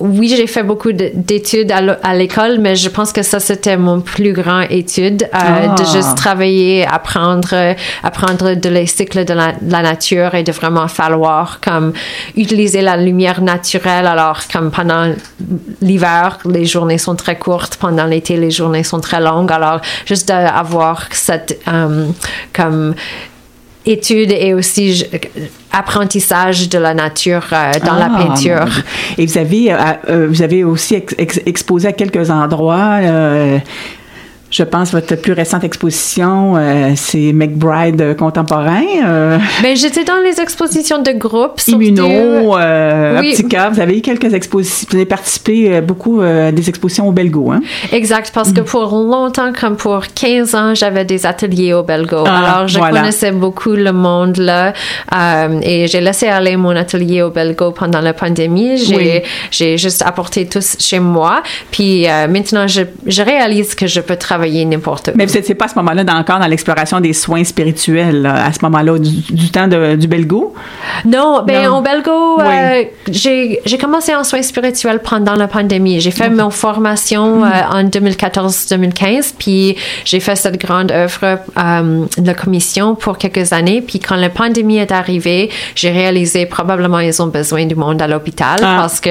oui, 0.00 0.34
j'ai 0.36 0.46
fait 0.46 0.62
beaucoup 0.62 0.92
d'études 0.92 1.72
à 1.72 2.14
l'école, 2.14 2.58
mais 2.58 2.76
je 2.76 2.88
pense 2.88 3.12
que 3.12 3.22
ça, 3.22 3.40
c'était 3.40 3.76
mon 3.76 4.00
plus 4.00 4.32
grand 4.32 4.62
étude, 4.62 5.28
euh, 5.34 5.68
de 5.68 5.82
ah. 5.82 5.92
juste 5.92 6.16
travailler, 6.16 6.86
apprendre, 6.86 7.74
apprendre 8.02 8.54
de 8.54 8.68
les 8.68 8.86
cycles 8.86 9.24
de 9.24 9.34
la, 9.34 9.52
de 9.52 9.70
la, 9.72 9.82
nature 9.82 10.34
et 10.34 10.42
de 10.42 10.52
vraiment 10.52 10.88
falloir 10.88 11.60
comme 11.60 11.92
utiliser 12.36 12.82
la 12.82 12.96
lumière 12.96 13.40
naturelle. 13.40 14.06
Alors, 14.06 14.40
comme 14.52 14.70
pendant 14.70 15.12
l'hiver, 15.80 16.38
les 16.44 16.64
journées 16.64 16.98
sont 16.98 17.14
très 17.14 17.38
courtes, 17.38 17.76
pendant 17.76 18.04
l'été, 18.04 18.36
les 18.36 18.50
journées 18.50 18.84
sont 18.84 19.00
très 19.00 19.20
longues. 19.20 19.52
Alors, 19.52 19.80
juste 20.06 20.28
d'avoir 20.28 21.06
cette 21.12 21.35
euh, 21.68 22.06
comme 22.52 22.94
étude 23.84 24.32
et 24.32 24.52
aussi 24.52 25.04
apprentissage 25.72 26.68
de 26.68 26.78
la 26.78 26.94
nature 26.94 27.46
euh, 27.52 27.72
dans 27.84 27.94
la 27.94 28.10
ah, 28.12 28.24
peinture. 28.24 28.66
Et 29.18 29.26
vous 29.26 29.38
avez, 29.38 29.72
euh, 29.72 30.26
vous 30.28 30.42
avez 30.42 30.64
aussi 30.64 30.96
exposé 31.46 31.88
à 31.88 31.92
quelques 31.92 32.30
endroits 32.30 32.98
je 34.56 34.62
pense 34.62 34.92
votre 34.92 35.16
plus 35.16 35.34
récente 35.34 35.64
exposition, 35.64 36.54
euh, 36.56 36.92
c'est 36.96 37.34
McBride 37.34 38.16
contemporain. 38.16 38.86
Euh, 39.04 39.36
ben, 39.62 39.76
j'étais 39.76 40.02
dans 40.02 40.16
les 40.24 40.40
expositions 40.40 41.02
de 41.02 41.12
groupe. 41.12 41.60
Immuno, 41.68 42.56
euh, 42.56 43.18
Optica. 43.18 43.68
Vous 43.68 43.80
avez 43.80 43.98
eu 43.98 44.00
quelques 44.00 44.32
expositions. 44.32 44.88
Vous 44.90 44.96
avez 44.96 45.04
participé 45.04 45.82
beaucoup 45.82 46.22
à 46.22 46.52
des 46.52 46.70
expositions 46.70 47.06
au 47.06 47.12
Belgo, 47.12 47.50
hein? 47.50 47.60
Exact, 47.92 48.30
parce 48.32 48.50
que 48.50 48.62
mm. 48.62 48.64
pour 48.64 48.86
longtemps, 48.96 49.52
comme 49.52 49.76
pour 49.76 50.06
15 50.14 50.54
ans, 50.54 50.74
j'avais 50.74 51.04
des 51.04 51.26
ateliers 51.26 51.74
au 51.74 51.82
Belgo. 51.82 52.24
Ah, 52.26 52.38
Alors, 52.38 52.68
je 52.68 52.78
connaissais 52.78 53.32
beaucoup 53.32 53.72
le 53.72 53.92
monde 53.92 54.38
là. 54.38 54.72
et 55.60 55.86
j'ai 55.86 56.00
laissé 56.00 56.28
aller 56.28 56.56
mon 56.56 56.74
atelier 56.74 57.20
au 57.20 57.28
Belgo 57.28 57.72
pendant 57.72 58.00
la 58.00 58.14
pandémie. 58.14 58.78
J'ai, 58.78 59.22
j'ai 59.50 59.76
juste 59.76 60.00
apporté 60.00 60.46
tout 60.46 60.60
chez 60.78 60.98
moi. 60.98 61.42
Puis 61.70 62.06
maintenant, 62.30 62.66
je, 62.66 62.82
je 63.06 63.20
réalise 63.20 63.74
que 63.74 63.86
je 63.86 64.00
peux 64.00 64.16
travailler 64.16 64.45
n'importe 64.64 65.10
Mais 65.14 65.26
vous 65.26 65.34
n'étiez 65.34 65.54
pas 65.54 65.66
à 65.66 65.68
ce 65.68 65.74
moment-là 65.76 66.04
encore 66.14 66.38
dans 66.38 66.46
l'exploration 66.46 67.00
des 67.00 67.12
soins 67.12 67.44
spirituels, 67.44 68.26
à 68.26 68.52
ce 68.52 68.58
moment-là, 68.62 68.98
du, 68.98 69.50
temps 69.50 69.68
du 69.68 70.08
Belgo? 70.08 70.54
Non, 71.04 71.42
ben 71.46 71.68
au 71.68 71.80
Belgo, 71.80 72.40
euh, 72.40 72.84
j'ai 73.08 73.78
commencé 73.80 74.14
en 74.14 74.24
soins 74.24 74.42
spirituels 74.42 75.00
pendant 75.00 75.34
la 75.34 75.48
pandémie. 75.48 76.00
J'ai 76.00 76.10
fait 76.10 76.30
mon 76.30 76.50
formation 76.50 77.44
euh, 77.44 77.48
en 77.70 77.84
2014-2015, 77.84 79.34
puis 79.38 79.76
j'ai 80.04 80.20
fait 80.20 80.36
cette 80.36 80.60
grande 80.60 80.90
œuvre 80.90 81.38
euh, 81.58 82.04
de 82.16 82.26
la 82.26 82.34
commission 82.34 82.94
pour 82.94 83.18
quelques 83.18 83.52
années. 83.52 83.82
Puis 83.82 84.00
quand 84.00 84.16
la 84.16 84.30
pandémie 84.30 84.78
est 84.78 84.92
arrivée, 84.92 85.50
j'ai 85.74 85.90
réalisé 85.90 86.46
probablement 86.46 87.00
ils 87.00 87.20
ont 87.22 87.26
besoin 87.26 87.66
du 87.66 87.74
monde 87.74 88.00
à 88.00 88.06
l'hôpital 88.06 88.58
ah. 88.62 88.76
parce 88.80 89.00
que 89.00 89.10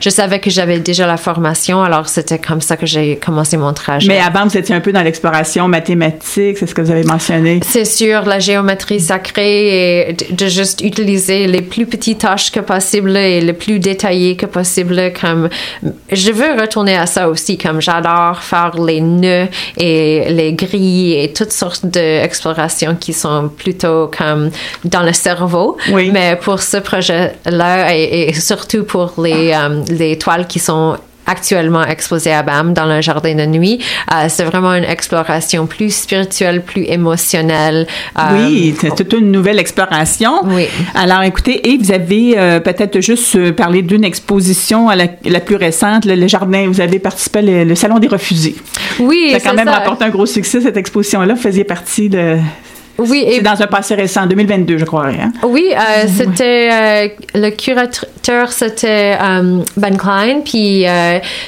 je 0.00 0.10
savais 0.10 0.40
que 0.40 0.50
j'avais 0.50 0.78
déjà 0.78 1.06
la 1.06 1.16
formation, 1.16 1.82
alors 1.82 2.08
c'était 2.08 2.38
comme 2.38 2.60
ça 2.60 2.76
que 2.76 2.86
j'ai 2.86 3.16
commencé 3.16 3.56
mon 3.56 3.72
trajet. 3.72 4.08
Mais 4.08 4.20
avant, 4.20 4.47
vous 4.48 4.58
étiez 4.58 4.74
un 4.74 4.80
peu 4.80 4.92
dans 4.92 5.02
l'exploration 5.02 5.68
mathématique, 5.68 6.58
c'est 6.58 6.66
ce 6.66 6.74
que 6.74 6.82
vous 6.82 6.90
avez 6.90 7.04
mentionné? 7.04 7.60
C'est 7.62 7.84
sûr, 7.84 8.24
la 8.24 8.38
géométrie 8.38 9.00
sacrée 9.00 10.08
et 10.08 10.12
de 10.12 10.46
juste 10.46 10.80
utiliser 10.80 11.46
les 11.46 11.62
plus 11.62 11.86
petites 11.86 12.18
tâches 12.18 12.50
que 12.50 12.60
possible 12.60 13.16
et 13.16 13.40
les 13.40 13.52
plus 13.52 13.78
détaillées 13.78 14.36
que 14.36 14.46
possible. 14.46 15.12
Comme 15.20 15.48
je 16.10 16.32
veux 16.32 16.60
retourner 16.60 16.96
à 16.96 17.06
ça 17.06 17.28
aussi, 17.28 17.58
comme 17.58 17.80
j'adore 17.80 18.42
faire 18.42 18.72
les 18.80 19.00
nœuds 19.00 19.48
et 19.76 20.26
les 20.30 20.52
grilles 20.52 21.20
et 21.22 21.32
toutes 21.32 21.52
sortes 21.52 21.86
d'explorations 21.86 22.96
qui 22.96 23.12
sont 23.12 23.48
plutôt 23.48 24.10
comme 24.16 24.50
dans 24.84 25.02
le 25.02 25.12
cerveau. 25.12 25.76
Oui. 25.92 26.10
Mais 26.12 26.36
pour 26.36 26.60
ce 26.60 26.78
projet-là 26.78 27.94
et, 27.94 28.32
surtout 28.34 28.84
pour 28.84 29.14
les, 29.22 29.52
euh, 29.52 29.82
les 29.90 30.18
toiles 30.18 30.46
qui 30.46 30.58
sont 30.58 30.96
actuellement 31.28 31.84
exposé 31.84 32.32
à 32.32 32.42
BAM 32.42 32.72
dans 32.72 32.86
le 32.86 33.00
jardin 33.00 33.34
de 33.34 33.46
nuit. 33.46 33.78
Euh, 34.12 34.26
c'est 34.28 34.44
vraiment 34.44 34.74
une 34.74 34.84
exploration 34.84 35.66
plus 35.66 35.94
spirituelle, 35.94 36.62
plus 36.62 36.84
émotionnelle. 36.84 37.86
Euh, 38.18 38.22
oui, 38.32 38.74
c'est 38.80 38.94
toute 38.94 39.12
une 39.12 39.30
nouvelle 39.30 39.58
exploration. 39.58 40.40
Oui. 40.44 40.66
Alors, 40.94 41.22
écoutez, 41.22 41.70
et 41.70 41.76
vous 41.76 41.92
avez 41.92 42.38
euh, 42.38 42.60
peut-être 42.60 43.00
juste 43.00 43.52
parlé 43.52 43.82
d'une 43.82 44.04
exposition 44.04 44.88
à 44.88 44.96
la, 44.96 45.40
plus 45.40 45.56
récente, 45.56 46.04
le, 46.06 46.26
jardin, 46.26 46.66
vous 46.66 46.80
avez 46.80 46.98
participé 46.98 47.38
au 47.40 47.64
le 47.64 47.74
Salon 47.74 47.98
des 47.98 48.08
refusés. 48.08 48.56
Oui, 48.98 49.28
ça 49.30 49.36
a 49.36 49.40
quand 49.40 49.54
même 49.54 49.68
rapporté 49.68 50.04
un 50.04 50.10
gros 50.10 50.26
succès, 50.26 50.60
cette 50.60 50.76
exposition-là. 50.76 51.34
Vous 51.34 51.40
faisiez 51.40 51.64
partie 51.64 52.08
de 52.08 52.38
Oui. 52.98 53.24
C'est 53.30 53.42
dans 53.42 53.60
un 53.60 53.66
passé 53.66 53.94
récent, 53.94 54.26
2022, 54.26 54.78
je 54.78 54.84
crois. 54.84 55.06
Hein? 55.06 55.32
Oui, 55.44 55.72
c'était 56.08 57.16
le 57.34 57.50
curateur, 57.50 58.50
c'était 58.50 59.16
Ben 59.76 59.96
Klein, 59.96 60.40
puis 60.44 60.84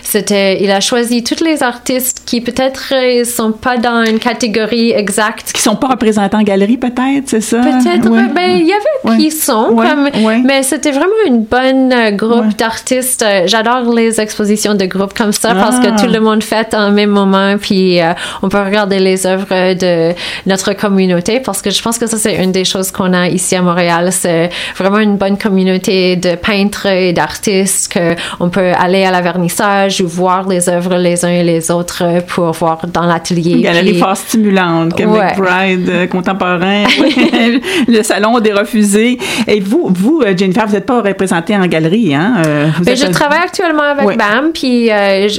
c'était, 0.03 0.63
il 0.63 0.71
a 0.71 0.81
choisi 0.81 1.25
tous 1.25 1.43
les 1.43 1.63
artistes 1.63 2.23
qui 2.25 2.41
peut-être 2.41 2.95
ne 2.95 3.25
sont 3.25 3.53
pas 3.53 3.77
dans 3.77 4.05
une 4.05 4.19
catégorie 4.19 4.93
exacte. 4.93 5.53
Qui 5.53 5.63
sont 5.63 5.77
pas 5.77 5.89
représentés 5.89 6.37
en 6.37 6.43
galerie, 6.43 6.77
peut-être, 6.77 7.27
c'est 7.27 7.41
ça? 7.41 7.59
Peut-être. 7.59 8.09
Ben, 8.33 8.57
il 8.57 8.67
y 8.67 8.73
avait 8.73 9.19
qui 9.19 9.31
sont, 9.31 9.75
comme, 9.75 10.09
mais 10.45 10.63
c'était 10.63 10.93
vraiment 10.93 11.11
une 11.27 11.43
bonne 11.43 12.17
groupe 12.17 12.57
d'artistes. 12.57 13.25
J'adore 13.47 13.93
les 13.93 14.21
expositions 14.21 14.75
de 14.75 14.85
groupes 14.87 15.15
comme 15.15 15.33
ça 15.33 15.55
parce 15.55 15.79
que 15.79 15.89
tout 15.89 16.07
ah. 16.09 16.13
le 16.13 16.21
monde 16.21 16.43
fait 16.43 16.75
en 16.75 16.91
même 16.91 17.11
moment, 17.11 17.57
puis 17.59 18.01
euh, 18.01 18.13
on 18.43 18.49
peut 18.49 18.63
regarder 18.63 18.99
les 18.99 19.27
œuvres 19.27 19.75
de 19.75 20.15
notre 20.47 20.73
communauté 20.75 21.40
parce 21.45 21.63
que 21.63 21.71
je 21.71 21.83
pense 21.83 21.99
que 21.99 22.07
ça, 22.07 22.17
c'est 22.19 22.43
une 22.43 22.53
des 22.53 22.65
choses 22.65 22.91
qu'on 22.91 23.13
a 23.13 23.29
ici 23.29 23.57
à 23.57 23.63
Montréal. 23.63 24.11
C'est 24.13 24.51
vraiment 24.77 24.99
une 24.99 25.17
bonne 25.17 25.39
communauté 25.39 26.17
de 26.17 26.35
peintres 26.35 26.87
et 26.87 27.13
d'artistes 27.13 27.93
qu'on 27.93 28.49
peut 28.49 28.73
aller 28.79 29.05
à 29.05 29.11
la 29.11 29.21
vernissage 29.21 30.01
ou 30.01 30.09
voir 30.09 30.49
les 30.49 30.69
œuvres 30.69 30.97
les 30.97 31.25
uns 31.25 31.31
et 31.31 31.43
les 31.43 31.71
autres 31.71 32.23
pour 32.27 32.53
voir 32.53 32.87
dans 32.87 33.07
l'atelier. 33.07 33.53
Une 33.53 33.63
galerie 33.63 33.99
fort 33.99 34.17
stimulante, 34.17 34.97
comme 34.97 35.13
ouais. 35.13 35.35
McBride 35.37 35.89
euh, 35.89 36.07
contemporain, 36.07 36.85
le 37.89 38.03
salon 38.03 38.39
des 38.41 38.53
refusés. 38.53 39.19
Et 39.47 39.61
vous, 39.61 39.89
vous, 39.91 40.23
euh, 40.25 40.37
Jennifer, 40.37 40.67
vous 40.67 40.75
n'êtes 40.75 40.87
pas 40.87 41.01
représentée 41.01 41.57
en 41.57 41.67
galerie, 41.67 42.15
hein? 42.15 42.43
Ben, 42.83 42.97
je 42.97 43.07
travaille 43.07 43.41
actuellement 43.45 43.83
avec 43.83 44.17
BAM, 44.17 44.53
puis 44.53 44.91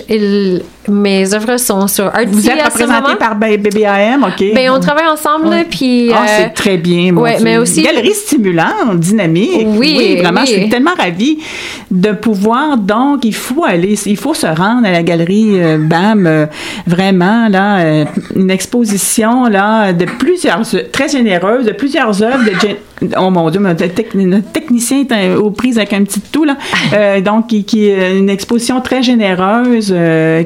il, 0.09 0.61
mes 0.87 1.33
œuvres 1.33 1.57
sont 1.57 1.87
sur 1.87 2.05
Artsy 2.05 2.27
Vous 2.27 2.49
êtes 2.49 2.63
représenté 2.63 3.15
par 3.19 3.35
BBAM, 3.35 4.23
OK. 4.23 4.53
Ben, 4.55 4.71
on 4.71 4.79
travaille 4.79 5.07
ensemble, 5.07 5.55
puis... 5.69 6.11
Ah, 6.13 6.25
c'est 6.25 6.45
euh, 6.45 6.49
très 6.55 6.77
bien, 6.77 7.11
moi. 7.11 7.29
mais 7.41 7.57
aussi... 7.57 7.83
Galerie 7.83 8.13
stimulante, 8.13 8.99
dynamique. 8.99 9.67
Oui, 9.67 9.95
oui 9.97 10.15
vraiment, 10.21 10.41
je 10.41 10.51
suis 10.51 10.69
tellement 10.69 10.95
ravie 10.97 11.39
de 11.91 12.11
pouvoir, 12.11 12.77
donc, 12.77 13.25
il 13.25 13.35
faut 13.35 13.63
aller, 13.63 13.95
il 14.05 14.17
faut 14.17 14.33
se 14.33 14.47
rendre 14.47 14.87
à 14.87 14.91
la 14.91 15.03
galerie 15.03 15.61
euh, 15.61 15.77
BAM, 15.77 16.25
euh, 16.25 16.45
vraiment, 16.87 17.47
là, 17.47 18.05
une 18.35 18.49
exposition, 18.49 19.47
là, 19.47 19.93
de 19.93 20.05
plusieurs, 20.05 20.61
très 20.91 21.09
généreuse, 21.09 21.65
de 21.65 21.73
plusieurs 21.73 22.23
œuvres 22.23 22.43
de... 22.43 22.51
Oh 23.17 23.29
mon 23.29 23.49
Dieu, 23.49 23.59
notre, 23.59 23.85
technicien 23.87 25.05
est 25.09 25.35
aux 25.35 25.51
prises 25.51 25.77
avec 25.77 25.93
un 25.93 26.03
petit 26.03 26.21
tout, 26.21 26.45
là. 26.45 26.57
donc, 27.21 27.47
qui, 27.47 27.63
qui 27.63 27.87
est 27.87 28.17
une 28.17 28.29
exposition 28.29 28.81
très 28.81 29.03
généreuse, 29.03 29.95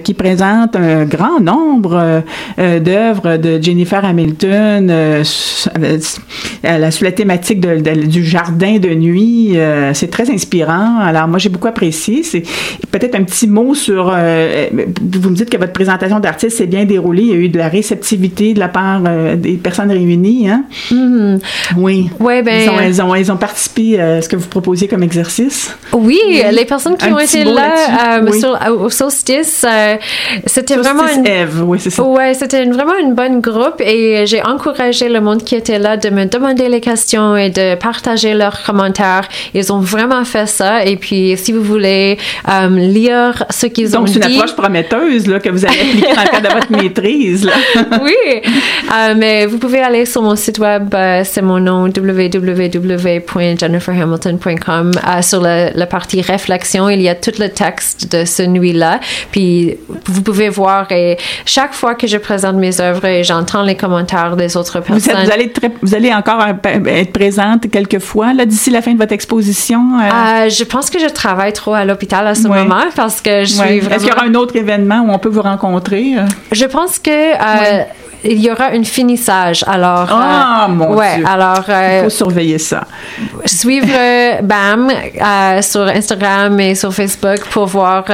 qui 0.03 0.13
présente 0.13 0.75
un 0.75 1.05
grand 1.05 1.39
nombre 1.39 1.95
euh, 1.95 2.21
euh, 2.59 2.79
d'œuvres 2.79 3.37
de 3.37 3.61
Jennifer 3.61 4.03
Hamilton 4.03 4.89
euh, 4.89 5.23
sous 5.23 7.03
la 7.03 7.11
thématique 7.11 7.59
du 7.59 8.25
jardin 8.25 8.77
de 8.77 8.89
nuit. 8.89 9.57
c'est 9.93 10.09
très 10.09 10.29
inspirant. 10.31 10.99
Alors, 10.99 11.27
moi, 11.27 11.39
j'ai 11.39 11.49
beaucoup 11.49 11.67
apprécié. 11.67 12.23
C'est 12.23 12.43
peut-être 12.91 13.15
un 13.15 13.23
petit 13.23 13.47
mot 13.47 13.73
sur... 13.73 14.05
vous 14.05 15.29
me 15.29 15.35
dites 15.35 15.49
que 15.49 15.57
votre 15.57 15.73
présentation 15.73 16.19
d'artiste 16.19 16.57
s'est 16.57 16.67
bien 16.67 16.85
déroulée. 16.85 17.23
Il 17.23 17.29
y 17.29 17.33
a 17.33 17.35
eu 17.35 17.49
de 17.49 17.57
la 17.57 17.69
réceptivité 17.69 18.53
de 18.53 18.59
la 18.59 18.69
part 18.69 19.01
des 19.35 19.53
personnes 19.53 19.91
réunies. 19.91 20.49
Hein? 20.49 20.63
Mm-hmm. 20.91 21.39
Oui. 21.77 22.09
Ouais, 22.19 22.41
ben, 22.45 22.61
ils, 22.87 23.01
ont, 23.01 23.15
ils, 23.15 23.31
ont, 23.31 23.37
participé 23.37 23.99
à 23.99 24.21
ce 24.21 24.29
que 24.29 24.35
vous 24.35 24.47
proposiez 24.47 24.87
comme 24.87 25.03
exercice. 25.03 25.75
Oui, 25.91 26.19
les 26.51 26.65
personnes 26.65 26.97
qui 26.97 27.11
ont 27.11 27.19
été 27.19 27.43
là 27.43 28.21
au 28.71 28.89
solstice, 28.89 29.65
c'était 30.45 30.75
vraiment 30.75 31.03
une... 31.07 31.63
oui, 31.63 31.79
c'est 31.79 31.89
ça. 31.89 32.03
Ouais, 32.03 32.33
c'était 32.33 32.65
vraiment 32.65 32.97
une 33.01 33.13
bonne 33.13 33.41
groupe 33.41 33.81
et 33.81 34.25
j'ai 34.25 34.41
encouragé 34.43 35.09
le 35.09 35.21
monde 35.21 35.43
qui 35.43 35.55
était 35.55 35.79
là 35.79 35.97
de 35.97 36.09
me 36.09 36.25
demander 36.25 36.69
les 36.69 36.81
questions 36.81 37.35
et 37.35 37.49
de 37.49 37.75
partager 37.75 38.33
leurs 38.33 38.63
commentaires. 38.63 39.27
Ils 39.53 39.71
ont 39.71 39.79
vraiment 39.79 40.23
fait 40.25 40.47
ça 40.47 40.85
et 40.85 40.97
puis 40.97 41.35
si 41.37 41.51
vous 41.51 41.61
voulez 41.63 42.17
euh, 42.49 42.69
lire 42.69 43.43
ce 43.49 43.67
qu'ils 43.67 43.97
ont 43.97 44.03
dit... 44.03 44.13
Donc 44.13 44.23
c'est 44.23 44.29
une 44.29 44.37
approche 44.37 44.55
prometteuse 44.55 45.27
là, 45.27 45.39
que 45.39 45.49
vous 45.49 45.65
allez 45.65 45.79
appliquer 45.79 46.13
dans 46.13 46.21
le 46.21 46.29
cadre 46.29 46.49
de 46.49 46.53
votre 46.53 46.71
maîtrise. 46.83 47.45
Là. 47.45 47.53
oui, 48.03 48.13
euh, 48.35 49.13
mais 49.17 49.45
vous 49.45 49.57
pouvez 49.57 49.79
aller 49.79 50.05
sur 50.05 50.21
mon 50.21 50.35
site 50.35 50.59
web, 50.59 50.93
euh, 50.93 51.21
c'est 51.23 51.41
mon 51.41 51.59
nom 51.59 51.87
www.jenniferhamilton.com. 52.37 54.91
sur 55.21 55.41
la, 55.41 55.85
partie 55.85 56.21
réflexion, 56.21 56.89
il 56.89 57.01
y 57.01 57.09
a 57.09 57.15
tout 57.15 57.33
le 57.39 57.49
texte 57.49 58.11
de 58.11 58.25
ce 58.25 58.43
nuit-là. 58.43 58.99
Puis 59.31 59.77
vous 60.05 60.21
pouvez 60.21 60.49
voir 60.49 60.91
et 60.91 61.17
chaque 61.45 61.73
fois 61.73 61.95
que 61.95 62.07
je 62.07 62.17
présente 62.17 62.55
mes 62.55 62.81
œuvres 62.81 63.05
et 63.05 63.23
j'entends 63.23 63.63
les 63.63 63.75
commentaires 63.75 64.35
des 64.35 64.57
autres 64.57 64.81
personnes. 64.81 65.15
Vous, 65.23 65.31
allez, 65.31 65.53
vous 65.81 65.95
allez 65.95 66.13
encore 66.13 66.45
être 66.45 67.11
présente 67.11 67.69
quelques 67.69 67.99
fois 67.99 68.33
d'ici 68.45 68.69
la 68.69 68.81
fin 68.81 68.93
de 68.93 68.97
votre 68.97 69.13
exposition. 69.13 69.99
Euh? 69.99 70.45
Euh, 70.45 70.49
je 70.49 70.63
pense 70.63 70.89
que 70.89 70.99
je 70.99 71.07
travaille 71.07 71.53
trop 71.53 71.73
à 71.73 71.85
l'hôpital 71.85 72.27
à 72.27 72.35
ce 72.35 72.47
moment 72.47 72.85
parce 72.95 73.21
que 73.21 73.41
je 73.41 73.53
suis 73.53 73.79
vraiment. 73.79 73.95
Est-ce 73.95 74.05
qu'il 74.05 74.13
y 74.13 74.15
aura 74.15 74.25
un 74.25 74.35
autre 74.35 74.55
événement 74.55 75.01
où 75.01 75.11
on 75.11 75.19
peut 75.19 75.29
vous 75.29 75.41
rencontrer? 75.41 76.17
Euh? 76.17 76.25
Je 76.51 76.65
pense 76.65 76.99
que 76.99 77.11
il 78.25 78.41
y 78.41 78.51
aura 78.51 78.67
un 78.67 78.83
finissage. 78.83 79.63
Alors, 79.67 80.07
ah, 80.11 80.67
mon 80.69 80.95
ouais, 80.95 81.17
Dieu. 81.17 81.25
Alors, 81.27 81.63
il 81.67 82.03
faut 82.03 82.09
surveiller 82.09 82.57
ça. 82.57 82.85
Suivre 83.45 84.41
BAM 84.41 84.91
sur 85.61 85.87
Instagram 85.87 86.59
et 86.59 86.75
sur 86.75 86.93
Facebook 86.93 87.39
pour 87.51 87.67
voir 87.67 88.05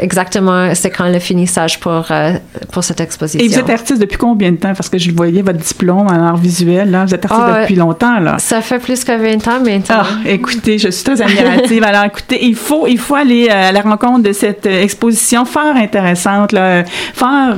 exactement 0.00 0.72
c'est 0.74 0.90
quand 0.90 1.08
le 1.08 1.18
finissage 1.18 1.80
pour, 1.80 2.06
euh, 2.10 2.32
pour 2.72 2.84
cette 2.84 3.00
exposition. 3.00 3.44
Et 3.44 3.48
vous 3.48 3.58
êtes 3.58 3.70
artiste 3.70 4.00
depuis 4.00 4.18
combien 4.18 4.52
de 4.52 4.56
temps? 4.56 4.74
Parce 4.74 4.88
que 4.88 4.98
je 4.98 5.10
voyais 5.10 5.42
votre 5.42 5.58
diplôme 5.58 6.06
en 6.06 6.26
art 6.26 6.36
visuel, 6.36 6.90
là. 6.90 7.04
Vous 7.04 7.14
êtes 7.14 7.24
artiste 7.24 7.42
ah, 7.44 7.60
depuis 7.62 7.74
longtemps, 7.74 8.18
là. 8.18 8.36
Ça 8.38 8.60
fait 8.60 8.78
plus 8.78 9.04
que 9.04 9.12
20 9.12 9.48
ans 9.48 9.60
maintenant. 9.60 10.02
Ah, 10.02 10.06
écoutez, 10.24 10.78
je 10.78 10.88
suis 10.88 11.04
très 11.04 11.20
admirative. 11.20 11.84
Alors, 11.84 12.04
écoutez, 12.04 12.44
il 12.44 12.54
faut, 12.54 12.86
il 12.86 12.98
faut 12.98 13.14
aller 13.14 13.48
euh, 13.50 13.68
à 13.68 13.72
la 13.72 13.80
rencontre 13.80 14.22
de 14.22 14.32
cette 14.32 14.66
euh, 14.66 14.82
exposition 14.82 15.44
fort 15.44 15.76
intéressante, 15.76 16.52
là, 16.52 16.84
fort 17.14 17.56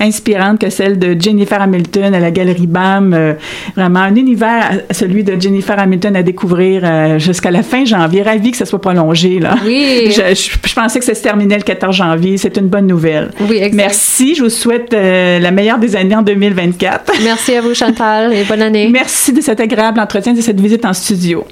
inspirante 0.00 0.63
que 0.64 0.70
celle 0.70 0.98
de 0.98 1.16
Jennifer 1.20 1.60
Hamilton 1.60 2.14
à 2.14 2.20
la 2.20 2.30
Galerie 2.30 2.66
BAM. 2.66 3.36
vraiment, 3.76 4.00
un 4.00 4.14
univers, 4.14 4.80
celui 4.90 5.24
de 5.24 5.40
Jennifer 5.40 5.78
Hamilton 5.78 6.16
à 6.16 6.22
découvrir 6.22 7.18
jusqu'à 7.18 7.50
la 7.50 7.62
fin 7.62 7.84
janvier. 7.84 8.22
Ravi 8.22 8.50
que 8.50 8.56
ça 8.56 8.66
soit 8.66 8.80
prolongé, 8.80 9.40
là. 9.40 9.56
Oui. 9.64 10.10
Je, 10.14 10.34
je 10.34 10.74
pensais 10.74 10.98
que 10.98 11.04
ça 11.04 11.14
se 11.14 11.22
terminait 11.22 11.56
le 11.56 11.62
14 11.62 11.94
janvier. 11.96 12.38
C'est 12.38 12.56
une 12.56 12.68
bonne 12.68 12.86
nouvelle. 12.86 13.30
Oui, 13.40 13.56
exact. 13.56 13.74
Merci. 13.74 14.34
Je 14.34 14.42
vous 14.44 14.50
souhaite 14.50 14.92
euh, 14.92 15.38
la 15.38 15.50
meilleure 15.50 15.78
des 15.78 15.96
années 15.96 16.16
en 16.16 16.22
2024. 16.22 17.12
Merci 17.24 17.54
à 17.54 17.60
vous, 17.60 17.74
Chantal, 17.74 18.32
et 18.32 18.44
bonne 18.44 18.62
année. 18.62 18.88
Merci 18.90 19.32
de 19.32 19.40
cet 19.40 19.60
agréable 19.60 20.00
entretien, 20.00 20.32
de 20.32 20.40
cette 20.40 20.60
visite 20.60 20.84
en 20.84 20.92
studio. 20.92 21.44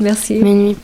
Merci. 0.00 0.34
Minuit. 0.34 0.76